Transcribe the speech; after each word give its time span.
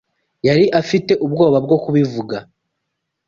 Yari 0.47 0.65
afite 0.81 1.11
ubwoba 1.25 1.57
bwo 1.65 1.77
kubivuga. 1.83 2.37